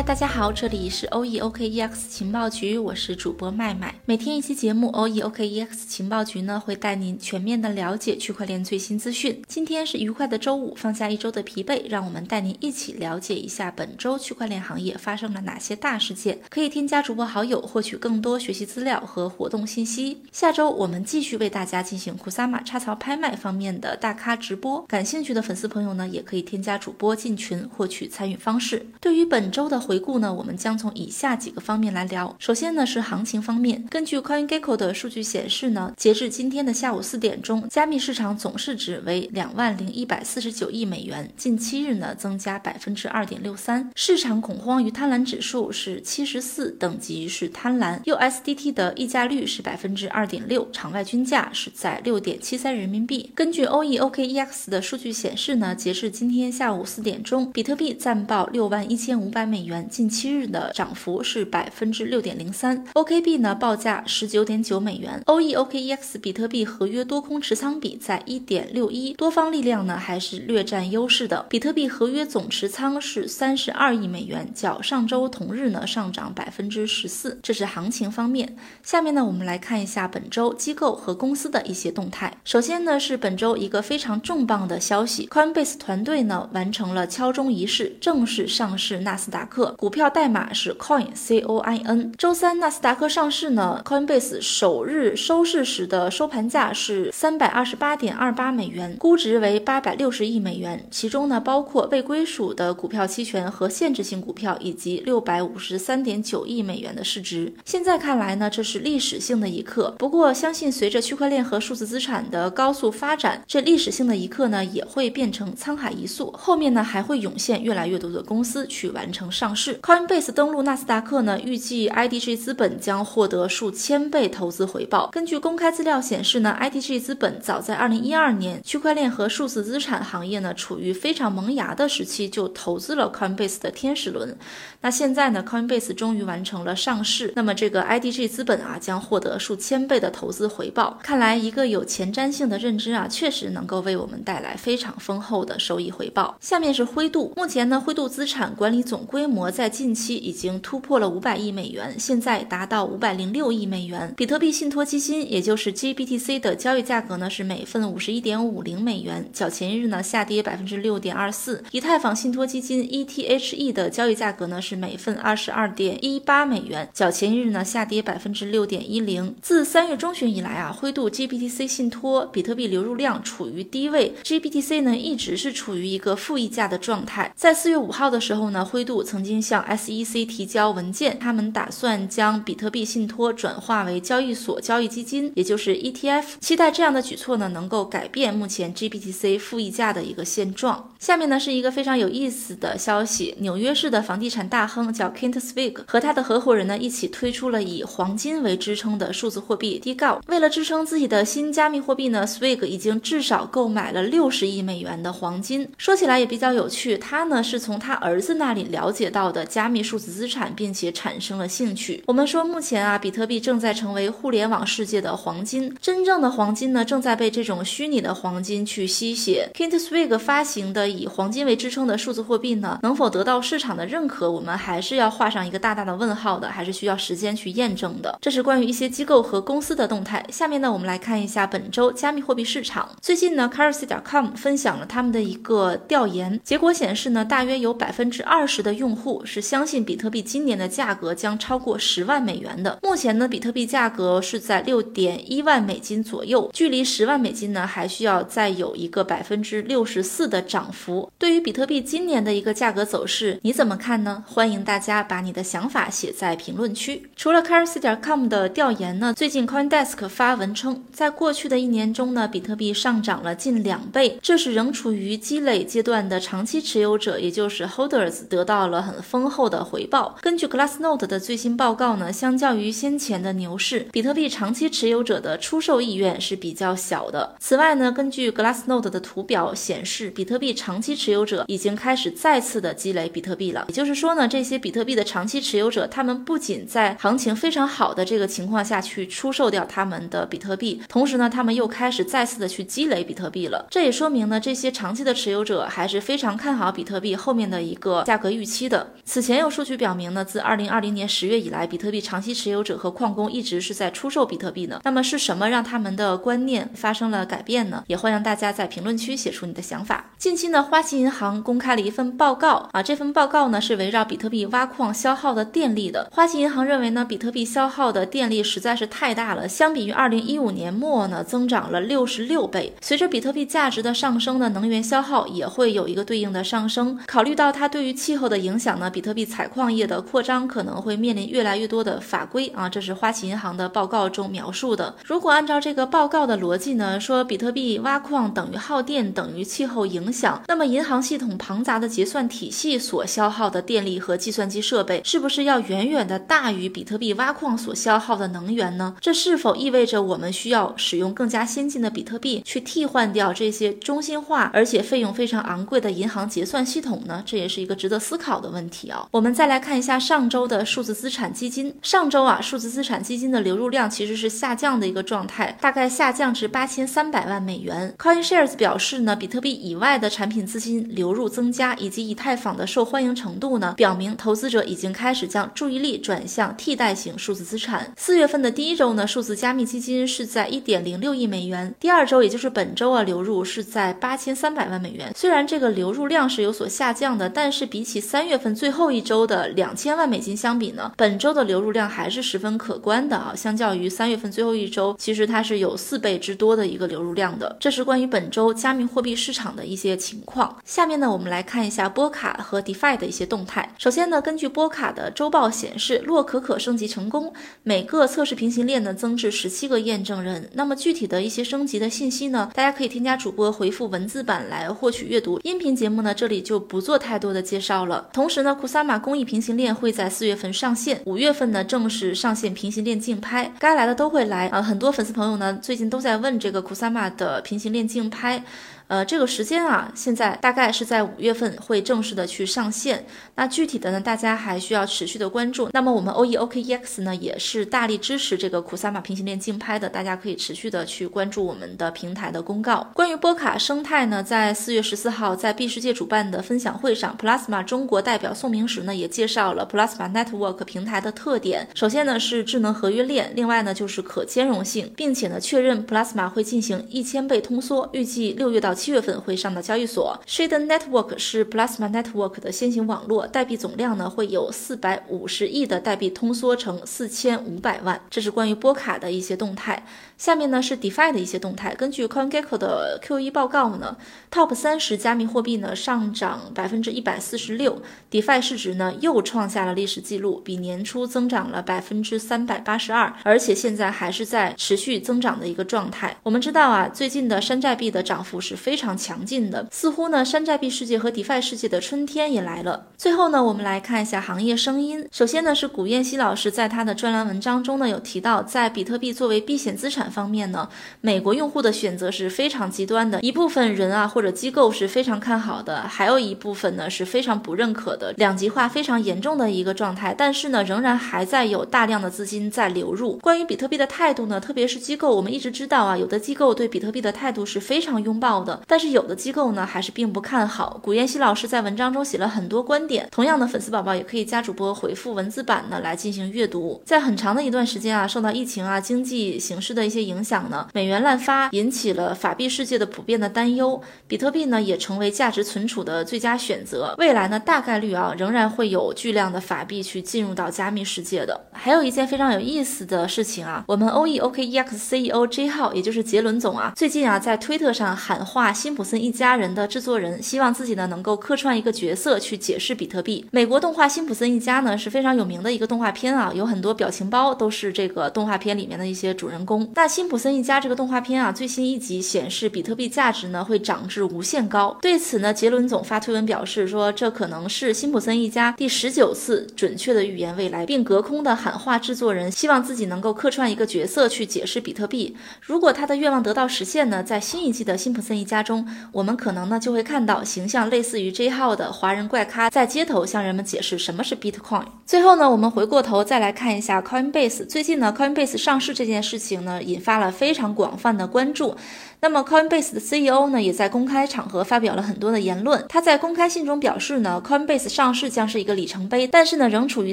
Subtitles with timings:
[0.00, 3.94] 嗨，大家好，这里是 O E O K E X 情报局，我是主播麦麦。
[4.06, 9.42] 每天一期节目，O E O K E X 情报局呢会带您全面的了解区块链最新资讯。
[9.46, 16.38] 今天是愉快的周五，放下一周的疲惫，让我们带您一起了解一下本周区块链行业发生了哪些大事件。
[16.48, 20.22] 可以添加主播好友，获取更多学习资料和活动信息。
[20.32, 28.86] 下周我们继续为大家进行库萨玛插槽拍卖方面的大咖直播，感兴趣的粉丝朋友呢，也可以添加主播进群获取参与方式。
[28.98, 32.32] 对于本周的回顾呢，我们将从以下几个方面来聊。
[32.38, 43.90] 首先呢是行情方面，根据 CoinGecko 的数据显示呢，截至今天的下午四点钟，加密市场总市值为两万零一百四十九亿美元，近七日呢增加百分之二点六三。
[43.96, 48.00] 市场恐慌与贪婪指数是七十四，等级是贪婪。
[48.04, 53.32] USDT 的溢价率是百分之二点六，场外均价是在六点七三人民币。
[53.34, 59.79] 根据 OEOKEX 的数据显示呢，截至今天下午四点钟，比特币暂报六万一千五百美元。
[59.88, 71.46] 近七日的涨幅是百分之六点零三，OKB 呢报价十九点九美元，OEOKEX 比特币合约多空持仓比在一点六一，多方力量呢还是略占优势的。
[71.48, 77.38] 比特币合约总持仓是三十二亿美元，较上周同日呢上涨百分之十四。
[77.42, 78.56] 这是行情方面。
[78.82, 82.36] 下面呢我们来看一下本周机构和公司的一些动态。
[82.44, 89.69] 首先呢是本周一个非常重磅的消息，Coinbase 团队呢完成了敲钟仪式，正式上市纳斯达克。
[89.76, 92.12] 股票代码是 Coin C O I N。
[92.16, 107.52] 周三纳斯达克上市呢，Coinbase 首日收市时的收盘价是三百二十八点二八美元，估值为八百六十亿美元，其中呢包括未归属的股票期权和限制性股票，以及六百五十三点九亿美元的市值。
[107.64, 109.94] 现在看来呢，这是历史性的一刻。
[109.98, 116.30] 不过，相信随着区块链和数字资产的高速发展，这历史性的一刻呢也会变成沧海一粟。
[116.32, 119.59] 后面呢还会涌现越来越多的公司去完成上市。
[119.82, 125.08] Coinbase 登陆纳斯达克呢，预计 IDG 资本将获得数千倍投资回报。
[125.12, 134.36] 根据公开资料显示呢，IDG 资本早在2012年，区块链和数字资产行业呢处于非常萌芽的时期，就投资了 Coinbase 的天使轮。
[134.80, 140.98] 那现在呢，Coinbase 终于完成了上市，那么这个 IDG 资本啊将获得数千倍的投资回报。
[141.02, 146.36] 看来一个有前瞻性的认知啊，确实能够为我们带来非常丰厚的收益回报。
[146.40, 154.10] 下面是灰度，目前呢，灰度资产管理总规模在在近期已经突破了五百亿美元，现在达到五百零六亿美元。
[154.16, 161.62] 比特币信托基金，也就是 GBTC 的交易价格呢是每份五十一点五零美元，较前一日呢下跌百分之六点二四。
[161.72, 169.36] 以太坊信托基金 ETHE 的交易价格呢是每份二十二点一八美元，较前一日呢下跌百分之六点一零。
[169.42, 177.30] 自三月中旬以来啊，灰度 GBTC 信托比特币流入量处于低位，GBTC 呢一直是处于一个负溢价的状态。
[177.36, 179.29] 在四月五号的时候呢，灰度曾经。
[179.38, 186.24] 向 SEC 提交文件，他们打算将比特币信托转化为交易所交易基金，也就是 ETF。
[186.40, 190.90] 期待这样的举措呢，能够改变目前 GBTC 负溢价的一个现状。
[190.98, 200.20] 下面呢是一个非常有意思的消息：纽约市的房地产大亨叫 Kent Swig 和他的合伙人呢一起推出了以黄金为支撑的数字货币 DAO。
[200.28, 205.68] 为了支撑自己的新加密货币呢，Swig 已经至少购买了六十亿美元的黄金。
[205.76, 209.44] 说起来也比较有趣，他呢是从他儿子那里了解到的。
[209.44, 212.00] 加密数字资产，并且产生了兴趣。
[212.06, 215.74] 我们说，目前啊，比特币正在成为互联网世界的黄金。
[215.80, 219.50] 真正的黄金呢，正在被这种虚拟的黄金去吸血。
[219.54, 228.16] Kent Swig 发行的以黄金为支撑的数字货币呢，能否得到市场的认可，我们还是要画上一个大大的问号的，还是需要时间去验证的。
[228.20, 230.24] 这是关于一些机构和公司的动态。
[230.30, 232.88] 下面呢，我们来看一下本周加密货币市场。
[233.00, 239.09] 最近呢，Currency.com 分享了他们的一个调研结果显示呢，大约有百分之二十的用户。
[239.24, 242.78] 是相信比特币今年的价格将超过十万美元的。
[242.82, 251.10] 目前呢，比特币价格是在六点一万美金左右，距离十万美金呢还需要再有一个百分之六十四的涨幅。
[251.18, 254.24] 对于比特币今年的一个价格走势，你怎么看呢？
[254.26, 257.02] 欢迎大家把你的想法写在评论区。
[257.16, 269.30] 除了 Currency.com 的调研呢，最近 CoinDesk 发文称，在过去的一年中呢，比特币上涨了近两倍，这是仍处于积累阶段的长期持有者，也就是 Holders 得到了很丰。
[269.30, 270.16] 厚的回报。
[270.20, 277.36] 根据 Glassnode 的最新报告呢，相较于先前的牛市，比特币长期持有者的出售意愿是比较小的。
[277.38, 283.66] 此外呢，根据 Glassnode 的图表显示，比特币长期持有者已经开始再次的积累比特币了。
[283.68, 293.64] 也就是说呢，这些比特币的长期持有者，他们不仅在行情非常好的这个情况下去出售掉他们的比特币，同时呢，他们又开始再次的去积累比特币了。
[293.70, 298.89] 这也说明呢，这些长期的持有者还是非常看好比特币后面的一个价格预期的。
[299.04, 304.80] 此前有数据表明呢，自二零二零年十月以来，比特币长期持有者和矿工一直是在出售比特币呢。
[304.84, 307.84] 那么是什么让他们的观念发生了改变呢？
[307.86, 310.12] 也欢迎大家在评论区写出你的想法。
[310.18, 316.08] 近期呢，花旗银行公开了一份报告啊，这份报告呢是围绕比特币挖矿消耗的电力的。
[316.12, 322.74] 花旗银行认为呢，比特币消耗的电力实在是太大了，相比于二零一五年末呢，增长了六十六倍。
[322.80, 326.98] 随着比特币价值的上升呢，能源消耗也会有一个对应的上升。
[327.06, 334.96] 考虑到它对于气候的影响呢，比特币采矿业的扩张可能会面临越来越多的法规啊，这是花旗银行的报告中描述的。
[335.04, 348.96] 如果按照这个报告的逻辑呢，说比特币挖矿等于耗电等于气候影响，那么银行系统庞杂的结算体系所消耗的电力和计算机设备，是不是要远远的大于比特币挖矿所消耗的能源呢？
[349.00, 357.22] 这是否意味着我们需要使用更加先进的比特币去替换掉这些中心化而且费用非常昂贵的银行结算系统呢？
[357.26, 359.06] 这也是一个值得思考的问题啊。
[359.10, 367.94] 我们再来看一下上周的数字资产基金，上周啊，数字资产基金的流入量其实是下降的一个状态，大概下降至八千三百万美元。
[367.98, 377.92] CoinShares 表示呢，比特币以外的产品资金流入增加，以及以太坊的受欢迎程度呢，表明投资者已经开始将注意力转向替代型数字资产。
[377.96, 385.12] 四月份的第一周呢，数字加密基金是在一点零六亿美元，第二周也就是本周啊，流入是在八千三百万美元。
[385.16, 393.32] 虽然这个流入量是有所下降的，但是比起三月份最后一周的两千万美金相比呢，本周的流入量还是十分可观的啊。
[393.34, 397.56] 相较于三月份最后一周，其实它是有四倍之多的一个流入量的。
[397.60, 400.56] 这是关于本周加密货币市场的一些情况。
[400.64, 403.74] 下面呢，我们来看一下波卡和 DeFi 的一些动态。
[403.78, 407.32] 首先呢，根据波卡的周报显示，洛可可升级成功，
[407.62, 410.50] 每个测试平行链呢增至十七个验证人。
[410.54, 415.40] 那么具体的一些升级的信息呢，大家可以添加主播回复文字版来获取阅读。
[415.44, 418.08] 音频节目呢，这里就不做太多的介绍了。
[418.12, 424.60] 同时那，库萨玛公益平行链会在四月份上线，五月份呢正式上线平行链竞拍，该来的都会来啊。
[424.60, 428.42] 很多粉丝朋友呢最近都在问这个库萨玛的平行链竞拍。
[428.90, 433.06] 呃，这个时间啊，现在大概是在五月份会正式的去上线。
[433.36, 435.68] 那具体的呢，大家还需要持续的关注。
[435.72, 442.90] 那么我们 O E O K E X 呢，也是大力支持这个库萨玛平行链竞拍的，大家可以持续的去关注我们的平台的公告。
[442.92, 451.68] 关于波卡生态呢，在四月十四号在 B 世界主办的分享会上，Plasma 中国代表宋明时呢，也介绍了 Plasma Network 平台的特点。
[451.76, 458.74] 首先呢是智能合约链，另外呢就是可兼容性，并且呢确认 Plasma 会进行一千倍通缩，预计六月到。
[458.80, 460.18] 七月份会上到交易所。
[460.26, 468.00] Shade Network 是 Plasma Network 的先行网络，代币总量呢会有四百五十亿的代币通缩成四千五百万。
[468.08, 469.84] 这是关于波卡的一些动态。
[470.16, 471.74] 下面呢是 DeFi 的一些动态。
[471.74, 473.96] 根据 CoinGecko 的 Q1 报告呢
[474.30, 486.16] ，Top 三十加密货币呢上涨百分之一百四十六，DeFi 市值呢又创下了历史记录，比年初增长了百分之三百八十二，而且现在还是在持续增长的一个状态。
[486.22, 488.69] 我们知道啊，最近的山寨币的涨幅是非。
[488.70, 492.86] 非常强劲的，似乎呢，山寨币世界和 DeFi 世界的春天也来了。
[492.96, 495.04] 最后呢，我们来看一下行业声音。
[495.10, 500.68] 首先呢，是古燕西老师在他的专栏文章中呢有提到，在比特币作为避险资产方面呢，
[501.00, 503.20] 美国用户的选择是非常极端的。
[503.22, 510.14] 一部分人啊或者机构是非常看好的，还有一部分呢是非常不认可的，两极化非常严重的一个状态。
[510.16, 513.16] 但是呢，仍然还在有大量的资金在流入。
[513.16, 518.59] 关于比特币的态度呢，特别是机构，我们一直知道啊，有的机构对比特币的态度是非常拥抱的。
[518.66, 520.78] 但是有的机构呢，还是并不看好。
[520.82, 526.82] 古燕西老师在文章中写了很多观点，同样的粉丝宝宝也可以加主播回复文字版呢来进行阅读。
[526.84, 536.94] 在很长的一段时间啊，受到疫情啊、经济形势的一些影响呢，美元滥发引起了法币世界的普遍的担忧，比特币呢也成为价值存储的最佳选择。
[536.98, 541.40] 未来呢，大概率啊仍然会有巨量的法币去进入到加密世界的。
[541.52, 548.80] 还有一件非常有意思的事情啊，我们 O E O K E X C E O J 号，也就是杰伦总啊，最近啊在推特上喊话辛普。
[548.90, 553.24] 森一家人的制作人希望自己呢能够客串一个角色去解释比特币。
[553.30, 559.70] 美国动画《辛普森一家》呢是非常有名的一个动画片啊，有很多表情包都是这个动画片里面的一些主人公。
[559.76, 564.76] 那《辛普森一家》这个动画片啊，最新一集显示比特币价值呢会涨至无限高。
[564.82, 575.16] 对此呢，杰伦总发推文表示说，这可能是辛普森一家第十九次准确的预言未来，并隔空的喊话制作人，希望自己能够客串一个角色去解释比特币。
[575.40, 578.66] 如果他的愿望得到实现呢，在新一季的《辛普森一家》中。
[578.92, 584.64] 我们可能呢就会看到形象类似于 J 号的华人怪咖在街头向人们解释什么是 Bitcoin。
[584.86, 587.46] 最后呢，我们回过头再来看一下 Coinbase。
[587.46, 591.56] 最近呢，Coinbase 上市这件事情呢，引发了非常广泛的关注。
[592.02, 595.62] 那么 Coinbase 的 CEO 呢，也在公开场合发表了很多的言论。
[595.68, 599.92] 他在公开信中表示呢，Coinbase 上市将是一个里程碑，但是呢，仍处于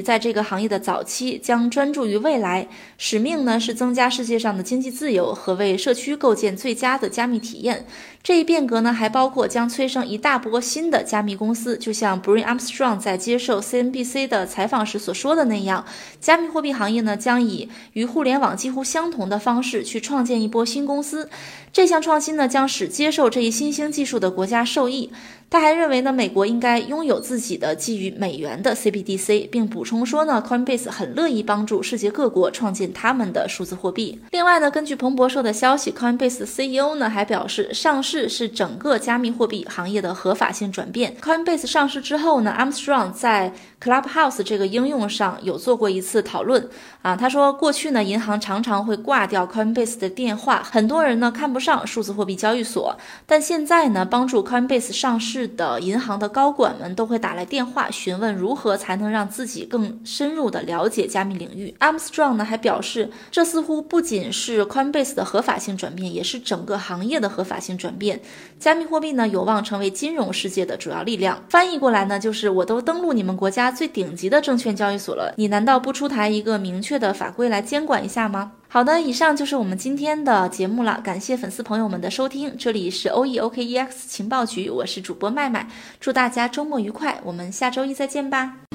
[0.00, 2.66] 在这个行业的早期，将专注于未来。
[2.96, 7.84] 使命呢是增加世界上的经济自由和为社区构建最佳的加密体验。
[8.22, 15.84] 这一变革呢，还包括将催生一大波新的加密公司，就像 Brian Armstrong 在接受 CNBC 的采访时所说的那样，
[16.20, 21.28] 加密货币行业呢将以与互联网几乎相同的方式去创建一波新公司。
[21.78, 25.12] 这项创新呢，将使接受这一新兴技术的国家受益。
[25.50, 34.20] 他还认为呢，美国应该拥有自己的基于美元的 CBDC，并补充说呢，Coinbase 很乐意帮助世界各国创建他们的数字货币。
[34.30, 41.16] 另外呢，根据彭博社的消息，Coinbase 的 CEO 呢还表示，上市是整个加密货币行业的合法性转变。
[41.22, 46.68] Coinbase 上市之后呢，Armstrong 在 Clubhouse 这个应用上有做过一次讨论
[47.00, 55.48] 啊，他说过去呢，银行常常会挂掉 Coinbase 的电话，很多人呢看不上数字货币交易所，但现在呢，帮助 Coinbase 上市市。
[55.58, 61.74] 的银行的高管们都会打来电话询问如何才能让自己更深入的了解加密领域。
[61.80, 68.20] Armstrong 呢还表示，这似乎不仅是 Coinbase 的合法性转变，也是整个行业的合法性转变。
[68.58, 71.42] 加密货币呢有望成为金融世界的主要力量。
[71.48, 78.52] 翻译过来呢就是我都登录你们国家最顶级的证券交易所了，你难道不出台一个明确的法规来监管一下吗？
[78.70, 85.66] 好的，以上就是我们今天的节目了，感谢粉丝朋友们的收听，这里是 O E O K E X 情报局，我是主播麦麦，
[85.98, 88.67] 祝大家周末愉快，我们下周一再见吧。